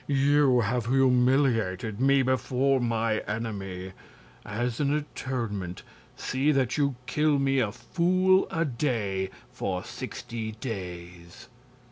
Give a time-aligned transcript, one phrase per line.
[0.07, 3.91] "You have humiliated me before my enemy.
[4.43, 5.83] As an atonement
[6.15, 11.49] see that you kill me a fool a day for sixty days."